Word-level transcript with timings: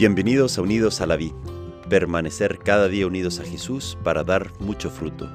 Bienvenidos 0.00 0.56
a 0.56 0.62
Unidos 0.62 1.02
a 1.02 1.06
la 1.06 1.16
Vida. 1.16 1.36
Permanecer 1.90 2.58
cada 2.58 2.88
día 2.88 3.06
unidos 3.06 3.38
a 3.38 3.44
Jesús 3.44 3.98
para 4.02 4.24
dar 4.24 4.50
mucho 4.58 4.88
fruto. 4.88 5.30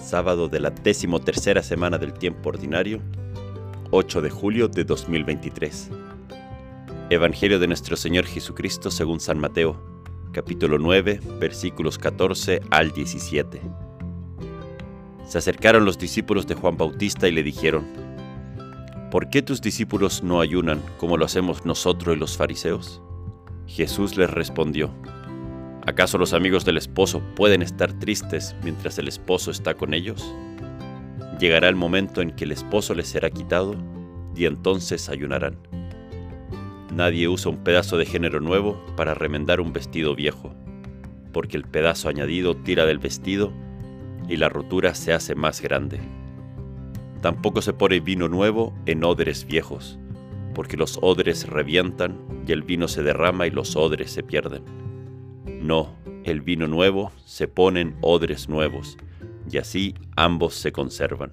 Sábado 0.00 0.48
de 0.48 0.58
la 0.58 0.74
tercera 0.74 1.62
semana 1.62 1.98
del 1.98 2.14
tiempo 2.14 2.48
ordinario, 2.48 3.02
8 3.90 4.22
de 4.22 4.30
julio 4.30 4.68
de 4.68 4.84
2023. 4.84 5.90
Evangelio 7.10 7.58
de 7.58 7.66
nuestro 7.66 7.94
Señor 7.94 8.24
Jesucristo 8.24 8.90
según 8.90 9.20
San 9.20 9.38
Mateo, 9.38 9.78
capítulo 10.32 10.78
9, 10.78 11.20
versículos 11.38 11.98
14 11.98 12.62
al 12.70 12.92
17. 12.92 13.60
Se 15.26 15.36
acercaron 15.36 15.84
los 15.84 15.98
discípulos 15.98 16.46
de 16.46 16.54
Juan 16.54 16.78
Bautista 16.78 17.28
y 17.28 17.32
le 17.32 17.42
dijeron, 17.42 17.86
¿Por 19.10 19.28
qué 19.28 19.42
tus 19.42 19.60
discípulos 19.60 20.22
no 20.22 20.40
ayunan 20.40 20.80
como 20.96 21.18
lo 21.18 21.26
hacemos 21.26 21.66
nosotros 21.66 22.16
y 22.16 22.18
los 22.18 22.38
fariseos? 22.38 23.02
Jesús 23.70 24.16
les 24.16 24.28
respondió, 24.28 24.90
¿acaso 25.86 26.18
los 26.18 26.32
amigos 26.32 26.64
del 26.64 26.76
esposo 26.76 27.22
pueden 27.36 27.62
estar 27.62 27.92
tristes 27.92 28.56
mientras 28.64 28.98
el 28.98 29.06
esposo 29.06 29.52
está 29.52 29.74
con 29.74 29.94
ellos? 29.94 30.34
Llegará 31.38 31.68
el 31.68 31.76
momento 31.76 32.20
en 32.20 32.32
que 32.32 32.42
el 32.42 32.50
esposo 32.50 32.94
les 32.94 33.06
será 33.06 33.30
quitado 33.30 33.76
y 34.34 34.46
entonces 34.46 35.08
ayunarán. 35.08 35.56
Nadie 36.92 37.28
usa 37.28 37.52
un 37.52 37.62
pedazo 37.62 37.96
de 37.96 38.06
género 38.06 38.40
nuevo 38.40 38.84
para 38.96 39.14
remendar 39.14 39.60
un 39.60 39.72
vestido 39.72 40.16
viejo, 40.16 40.52
porque 41.32 41.56
el 41.56 41.62
pedazo 41.62 42.08
añadido 42.08 42.56
tira 42.56 42.86
del 42.86 42.98
vestido 42.98 43.52
y 44.28 44.36
la 44.36 44.48
rotura 44.48 44.96
se 44.96 45.12
hace 45.12 45.36
más 45.36 45.60
grande. 45.60 46.00
Tampoco 47.20 47.62
se 47.62 47.72
pone 47.72 48.00
vino 48.00 48.28
nuevo 48.28 48.74
en 48.86 49.04
odres 49.04 49.46
viejos, 49.46 49.96
porque 50.54 50.76
los 50.76 50.98
odres 51.02 51.48
revientan 51.48 52.18
y 52.46 52.52
el 52.52 52.62
vino 52.62 52.88
se 52.88 53.02
derrama 53.02 53.46
y 53.46 53.50
los 53.50 53.76
odres 53.76 54.10
se 54.10 54.22
pierden. 54.22 54.62
No, 55.60 55.94
el 56.24 56.40
vino 56.40 56.66
nuevo 56.66 57.12
se 57.24 57.48
pone 57.48 57.80
en 57.80 57.96
odres 58.00 58.48
nuevos, 58.48 58.96
y 59.50 59.58
así 59.58 59.94
ambos 60.16 60.54
se 60.54 60.72
conservan. 60.72 61.32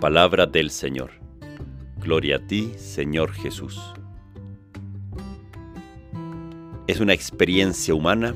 Palabra 0.00 0.46
del 0.46 0.70
Señor. 0.70 1.10
Gloria 1.98 2.36
a 2.36 2.46
ti, 2.46 2.72
Señor 2.76 3.32
Jesús. 3.32 3.80
Es 6.86 7.00
una 7.00 7.14
experiencia 7.14 7.94
humana 7.94 8.34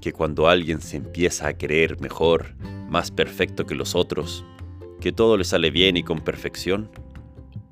que 0.00 0.12
cuando 0.12 0.48
alguien 0.48 0.80
se 0.80 0.96
empieza 0.96 1.46
a 1.46 1.56
creer 1.56 2.00
mejor, 2.00 2.54
más 2.90 3.10
perfecto 3.10 3.64
que 3.64 3.76
los 3.76 3.94
otros, 3.94 4.44
que 5.00 5.12
todo 5.12 5.36
le 5.36 5.44
sale 5.44 5.70
bien 5.70 5.96
y 5.96 6.02
con 6.02 6.20
perfección, 6.20 6.90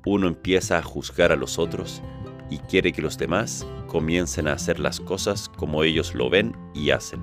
uno 0.05 0.27
empieza 0.27 0.77
a 0.77 0.83
juzgar 0.83 1.31
a 1.31 1.35
los 1.35 1.59
otros 1.59 2.01
y 2.49 2.57
quiere 2.57 2.91
que 2.91 3.01
los 3.01 3.17
demás 3.17 3.65
comiencen 3.87 4.47
a 4.47 4.53
hacer 4.53 4.79
las 4.79 4.99
cosas 4.99 5.49
como 5.49 5.83
ellos 5.83 6.15
lo 6.15 6.29
ven 6.29 6.55
y 6.73 6.91
hacen. 6.91 7.21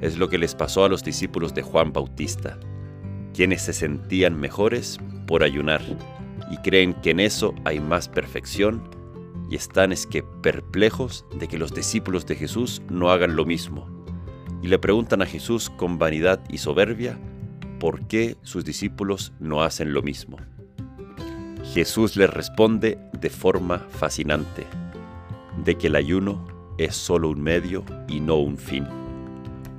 Es 0.00 0.18
lo 0.18 0.28
que 0.28 0.38
les 0.38 0.54
pasó 0.54 0.84
a 0.84 0.88
los 0.88 1.04
discípulos 1.04 1.54
de 1.54 1.62
Juan 1.62 1.92
Bautista, 1.92 2.58
quienes 3.32 3.62
se 3.62 3.72
sentían 3.72 4.38
mejores 4.38 4.98
por 5.26 5.42
ayunar 5.42 5.80
y 6.50 6.56
creen 6.58 6.94
que 6.94 7.10
en 7.10 7.20
eso 7.20 7.54
hay 7.64 7.80
más 7.80 8.08
perfección 8.08 8.82
y 9.50 9.56
están 9.56 9.92
es 9.92 10.06
que 10.06 10.22
perplejos 10.22 11.24
de 11.38 11.48
que 11.48 11.58
los 11.58 11.72
discípulos 11.74 12.26
de 12.26 12.36
Jesús 12.36 12.82
no 12.90 13.10
hagan 13.10 13.36
lo 13.36 13.44
mismo 13.44 13.88
y 14.62 14.68
le 14.68 14.78
preguntan 14.78 15.22
a 15.22 15.26
Jesús 15.26 15.70
con 15.70 15.98
vanidad 15.98 16.40
y 16.48 16.58
soberbia 16.58 17.18
por 17.78 18.06
qué 18.06 18.36
sus 18.42 18.64
discípulos 18.64 19.32
no 19.38 19.62
hacen 19.62 19.92
lo 19.92 20.02
mismo. 20.02 20.38
Jesús 21.74 22.14
les 22.14 22.30
responde 22.30 22.98
de 23.20 23.30
forma 23.30 23.80
fascinante, 23.90 24.64
de 25.64 25.74
que 25.74 25.88
el 25.88 25.96
ayuno 25.96 26.46
es 26.78 26.94
solo 26.94 27.30
un 27.30 27.42
medio 27.42 27.84
y 28.06 28.20
no 28.20 28.36
un 28.36 28.58
fin. 28.58 28.86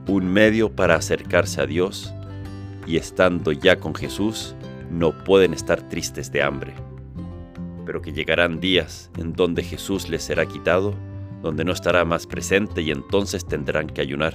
Un 0.06 0.28
medio 0.28 0.76
para 0.76 0.96
acercarse 0.96 1.62
a 1.62 1.66
Dios 1.66 2.14
y 2.86 2.98
estando 2.98 3.54
ya 3.54 3.80
con 3.80 3.96
Jesús 3.96 4.58
no 4.92 5.24
pueden 5.24 5.54
estar 5.54 5.88
tristes 5.88 6.34
de 6.34 6.44
hambre. 6.44 6.74
Pero 7.86 8.02
que 8.02 8.12
llegarán 8.12 8.60
días 8.60 9.10
en 9.18 9.32
donde 9.32 9.64
Jesús 9.64 10.10
les 10.10 10.22
será 10.22 10.46
quitado, 10.48 10.94
donde 11.42 11.64
no 11.64 11.72
estará 11.72 12.04
más 12.04 12.28
presente 12.28 12.82
y 12.82 12.92
entonces 12.92 13.46
tendrán 13.46 13.88
que 13.88 14.02
ayunar, 14.02 14.34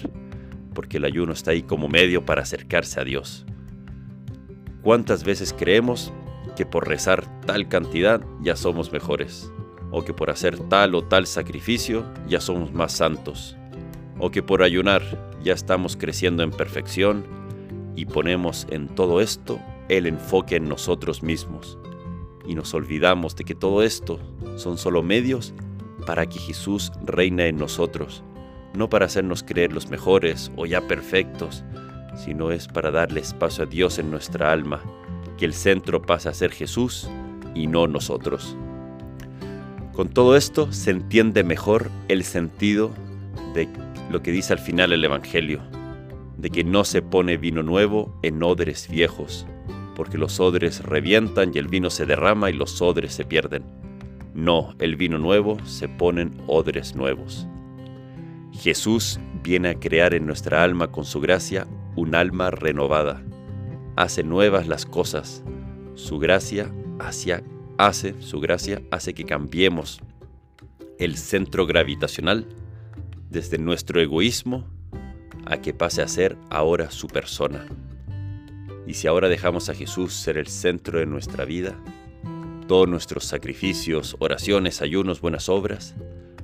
porque 0.72 0.97
el 0.97 1.04
ayuno 1.04 1.34
está 1.34 1.50
ahí 1.50 1.62
como 1.62 1.88
medio 1.88 2.25
para 2.25 2.41
acercarse 2.41 2.99
a 3.00 3.04
Dios. 3.04 3.44
¿Cuántas 4.81 5.25
veces 5.25 5.53
creemos 5.53 6.10
que 6.60 6.66
por 6.66 6.87
rezar 6.87 7.25
tal 7.47 7.69
cantidad 7.69 8.21
ya 8.43 8.54
somos 8.54 8.93
mejores, 8.93 9.50
o 9.91 10.04
que 10.04 10.12
por 10.12 10.28
hacer 10.28 10.59
tal 10.69 10.94
o 10.94 11.00
tal 11.00 11.26
sacrificio 11.26 12.04
ya 12.28 12.38
somos 12.38 12.71
más 12.71 12.93
santos, 12.93 13.56
o 14.19 14.31
que 14.31 14.43
por 14.43 14.62
ayunar 14.62 15.00
ya 15.43 15.54
estamos 15.54 15.97
creciendo 15.97 16.43
en 16.43 16.50
perfección 16.50 17.25
y 17.97 18.04
ponemos 18.04 18.66
en 18.69 18.88
todo 18.88 19.22
esto 19.22 19.59
el 19.88 20.06
enfoque 20.06 20.56
en 20.56 20.69
nosotros 20.69 21.22
mismos. 21.22 21.78
Y 22.47 22.54
nos 22.54 22.75
olvidamos 22.75 23.37
de 23.37 23.44
que 23.44 23.54
todo 23.54 23.82
esto 23.82 24.20
son 24.56 24.76
solo 24.76 25.03
medios 25.03 25.54
para 26.04 26.26
que 26.26 26.38
Jesús 26.38 26.93
reine 27.06 27.49
en 27.49 27.56
nosotros, 27.56 28.22
no 28.75 28.91
para 28.91 29.06
hacernos 29.06 29.43
creer 29.43 29.72
los 29.72 29.88
mejores 29.88 30.53
o 30.59 30.66
ya 30.66 30.87
perfectos, 30.87 31.65
sino 32.22 32.50
es 32.50 32.69
para 32.69 32.91
darle 32.91 33.20
espacio 33.20 33.65
a 33.65 33.66
Dios 33.66 33.99
en 33.99 34.10
nuestra 34.10 34.53
alma 34.53 34.82
que 35.41 35.47
el 35.47 35.55
centro 35.55 36.03
pasa 36.03 36.28
a 36.28 36.34
ser 36.34 36.53
Jesús 36.53 37.09
y 37.55 37.67
no 37.67 37.87
nosotros. 37.87 38.59
Con 39.95 40.11
todo 40.11 40.37
esto 40.37 40.71
se 40.71 40.91
entiende 40.91 41.45
mejor 41.45 41.91
el 42.09 42.25
sentido 42.25 42.91
de 43.55 43.67
lo 44.11 44.23
que 44.23 44.33
dice 44.33 44.53
al 44.53 44.59
final 44.59 44.93
el 44.93 45.03
Evangelio, 45.03 45.62
de 46.37 46.50
que 46.50 46.62
no 46.62 46.84
se 46.84 47.00
pone 47.00 47.39
vino 47.39 47.62
nuevo 47.62 48.15
en 48.23 48.43
odres 48.43 48.87
viejos, 48.91 49.47
porque 49.97 50.19
los 50.19 50.41
odres 50.41 50.84
revientan 50.84 51.53
y 51.55 51.59
el 51.59 51.69
vino 51.69 51.89
se 51.89 52.05
derrama 52.05 52.50
y 52.50 52.53
los 52.53 52.83
odres 52.83 53.15
se 53.15 53.25
pierden. 53.25 53.65
No, 54.34 54.75
el 54.79 54.97
vino 54.97 55.17
nuevo 55.17 55.56
se 55.65 55.89
pone 55.89 56.21
en 56.21 56.43
odres 56.49 56.95
nuevos. 56.95 57.47
Jesús 58.53 59.19
viene 59.43 59.71
a 59.71 59.81
crear 59.81 60.12
en 60.12 60.27
nuestra 60.27 60.62
alma 60.62 60.93
con 60.93 61.06
su 61.06 61.19
gracia 61.19 61.67
un 61.97 62.15
alma 62.15 62.50
renovada, 62.50 63.23
hace 63.97 64.23
nuevas 64.23 64.67
las 64.67 64.87
cosas. 64.87 65.43
Su 65.95 66.19
gracia 66.19 66.73
hacia, 66.99 67.43
hace, 67.78 68.15
su 68.21 68.41
gracia 68.41 68.83
hace 68.91 69.15
que 69.15 69.25
cambiemos 69.25 70.01
el 70.99 71.17
centro 71.17 71.67
gravitacional 71.67 72.47
desde 73.31 73.59
nuestro 73.59 74.00
egoísmo 74.00 74.67
a 75.47 75.61
que 75.61 75.73
pase 75.73 76.03
a 76.03 76.09
ser 76.09 76.37
ahora 76.50 76.91
su 76.91 77.06
persona. 77.06 77.67
Y 78.87 78.95
si 78.95 79.06
ahora 79.06 79.29
dejamos 79.29 79.69
a 79.69 79.75
Jesús 79.75 80.12
ser 80.15 80.37
el 80.37 80.47
centro 80.47 80.99
de 80.99 81.06
nuestra 81.06 81.45
vida, 81.45 81.79
todos 82.67 82.89
nuestros 82.89 83.25
sacrificios, 83.25 84.17
oraciones, 84.19 84.83
ayunos, 84.83 85.21
buenas 85.21 85.49
obras, 85.49 85.95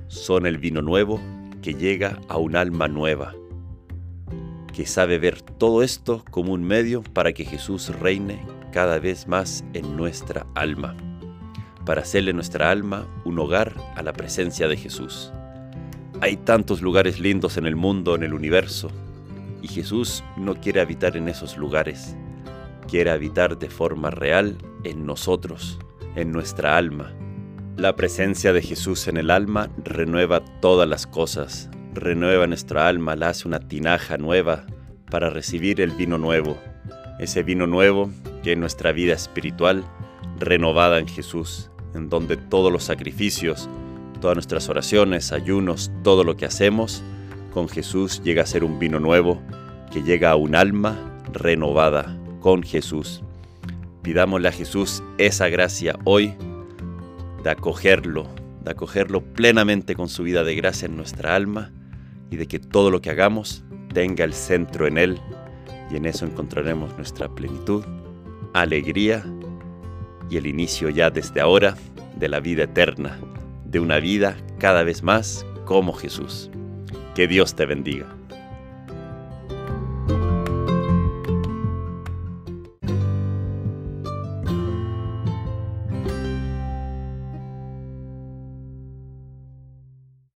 son 0.07 0.45
el 0.45 0.57
vino 0.57 0.81
nuevo 0.81 1.19
que 1.61 1.73
llega 1.73 2.19
a 2.27 2.37
un 2.37 2.55
alma 2.55 2.87
nueva 2.87 3.33
que 4.77 4.85
sabe 4.85 5.17
ver 5.17 5.41
todo 5.41 5.81
esto 5.81 6.23
como 6.29 6.53
un 6.53 6.63
medio 6.63 7.01
para 7.01 7.33
que 7.33 7.45
Jesús 7.45 7.89
reine 7.99 8.45
cada 8.71 8.99
vez 8.99 9.27
más 9.27 9.63
en 9.73 9.97
nuestra 9.97 10.45
alma, 10.53 10.95
para 11.83 12.03
hacerle 12.03 12.31
nuestra 12.31 12.69
alma 12.69 13.07
un 13.25 13.39
hogar 13.39 13.73
a 13.95 14.03
la 14.03 14.13
presencia 14.13 14.67
de 14.67 14.77
Jesús. 14.77 15.33
Hay 16.21 16.37
tantos 16.37 16.83
lugares 16.83 17.19
lindos 17.19 17.57
en 17.57 17.65
el 17.65 17.75
mundo, 17.75 18.13
en 18.13 18.21
el 18.21 18.35
universo, 18.35 18.91
y 19.63 19.67
Jesús 19.67 20.23
no 20.37 20.53
quiere 20.53 20.79
habitar 20.79 21.17
en 21.17 21.27
esos 21.27 21.57
lugares, 21.57 22.15
quiere 22.87 23.09
habitar 23.09 23.57
de 23.57 23.71
forma 23.71 24.11
real 24.11 24.59
en 24.83 25.07
nosotros, 25.07 25.79
en 26.15 26.31
nuestra 26.31 26.77
alma. 26.77 27.15
La 27.77 27.95
presencia 27.95 28.53
de 28.53 28.61
Jesús 28.61 29.07
en 29.07 29.17
el 29.17 29.31
alma 29.31 29.71
renueva 29.83 30.45
todas 30.61 30.87
las 30.87 31.07
cosas, 31.07 31.67
renueva 31.99 32.47
nuestra 32.47 32.87
alma, 32.87 33.15
la 33.15 33.29
hace 33.29 33.47
una 33.47 33.59
tinaja 33.59 34.17
nueva 34.17 34.65
para 35.09 35.29
recibir 35.29 35.81
el 35.81 35.91
vino 35.91 36.17
nuevo, 36.17 36.57
ese 37.19 37.43
vino 37.43 37.67
nuevo 37.67 38.09
que 38.43 38.53
es 38.53 38.57
nuestra 38.57 38.91
vida 38.91 39.13
espiritual 39.13 39.83
renovada 40.39 40.99
en 40.99 41.07
Jesús, 41.07 41.71
en 41.93 42.09
donde 42.09 42.37
todos 42.37 42.71
los 42.71 42.83
sacrificios, 42.83 43.69
todas 44.21 44.35
nuestras 44.35 44.69
oraciones, 44.69 45.31
ayunos, 45.31 45.91
todo 46.03 46.23
lo 46.23 46.35
que 46.35 46.45
hacemos 46.45 47.03
con 47.53 47.69
Jesús 47.69 48.21
llega 48.23 48.43
a 48.43 48.47
ser 48.47 48.63
un 48.63 48.79
vino 48.79 48.99
nuevo 48.99 49.41
que 49.91 50.03
llega 50.03 50.31
a 50.31 50.35
un 50.35 50.55
alma 50.55 50.97
renovada 51.33 52.17
con 52.39 52.63
Jesús. 52.63 53.23
Pidámosle 54.03 54.47
a 54.49 54.51
Jesús 54.51 55.03
esa 55.17 55.49
gracia 55.49 55.97
hoy 56.03 56.33
de 57.43 57.49
acogerlo, 57.49 58.27
de 58.63 58.71
acogerlo 58.71 59.21
plenamente 59.21 59.95
con 59.95 60.07
su 60.07 60.23
vida 60.23 60.43
de 60.43 60.55
gracia 60.55 60.85
en 60.85 60.95
nuestra 60.97 61.35
alma 61.35 61.71
y 62.29 62.37
de 62.37 62.47
que 62.47 62.59
todo 62.59 62.91
lo 62.91 63.01
que 63.01 63.09
hagamos 63.09 63.63
tenga 63.93 64.23
el 64.23 64.33
centro 64.33 64.87
en 64.87 64.97
Él 64.97 65.19
y 65.89 65.95
en 65.95 66.05
eso 66.05 66.25
encontraremos 66.25 66.95
nuestra 66.97 67.29
plenitud, 67.29 67.83
alegría 68.53 69.25
y 70.29 70.37
el 70.37 70.47
inicio 70.47 70.89
ya 70.89 71.09
desde 71.09 71.39
ahora 71.39 71.75
de 72.17 72.27
la 72.27 72.39
vida 72.39 72.63
eterna, 72.63 73.19
de 73.65 73.79
una 73.79 73.99
vida 73.99 74.35
cada 74.59 74.83
vez 74.83 75.03
más 75.03 75.45
como 75.65 75.93
Jesús. 75.93 76.49
Que 77.15 77.27
Dios 77.27 77.55
te 77.55 77.65
bendiga. 77.65 78.16